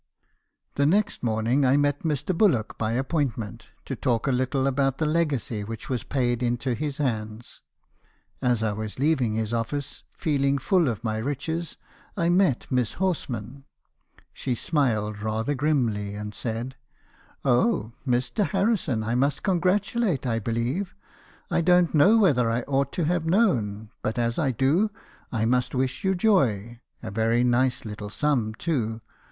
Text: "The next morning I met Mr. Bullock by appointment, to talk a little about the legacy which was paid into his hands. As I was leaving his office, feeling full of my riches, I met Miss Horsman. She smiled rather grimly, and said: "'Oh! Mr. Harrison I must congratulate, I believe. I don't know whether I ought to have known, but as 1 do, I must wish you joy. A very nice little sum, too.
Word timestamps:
"The 0.77 0.87
next 0.87 1.21
morning 1.21 1.63
I 1.63 1.77
met 1.77 1.99
Mr. 1.99 2.35
Bullock 2.35 2.75
by 2.79 2.93
appointment, 2.93 3.67
to 3.85 3.95
talk 3.95 4.25
a 4.25 4.31
little 4.31 4.65
about 4.65 4.97
the 4.97 5.05
legacy 5.05 5.63
which 5.63 5.89
was 5.89 6.03
paid 6.03 6.41
into 6.41 6.73
his 6.73 6.97
hands. 6.97 7.61
As 8.41 8.63
I 8.63 8.73
was 8.73 8.97
leaving 8.97 9.33
his 9.33 9.53
office, 9.53 10.01
feeling 10.11 10.57
full 10.57 10.87
of 10.87 11.03
my 11.03 11.17
riches, 11.17 11.77
I 12.17 12.29
met 12.29 12.65
Miss 12.71 12.93
Horsman. 12.93 13.65
She 14.33 14.55
smiled 14.55 15.21
rather 15.21 15.53
grimly, 15.53 16.15
and 16.15 16.33
said: 16.33 16.77
"'Oh! 17.45 17.91
Mr. 18.07 18.43
Harrison 18.47 19.03
I 19.03 19.13
must 19.13 19.43
congratulate, 19.43 20.25
I 20.25 20.39
believe. 20.39 20.95
I 21.51 21.61
don't 21.61 21.93
know 21.93 22.17
whether 22.17 22.49
I 22.49 22.63
ought 22.63 22.91
to 22.93 23.05
have 23.05 23.27
known, 23.27 23.91
but 24.01 24.17
as 24.17 24.39
1 24.39 24.53
do, 24.53 24.89
I 25.31 25.45
must 25.45 25.75
wish 25.75 26.03
you 26.03 26.15
joy. 26.15 26.79
A 27.03 27.11
very 27.11 27.43
nice 27.43 27.85
little 27.85 28.09
sum, 28.09 28.55
too. 28.55 29.01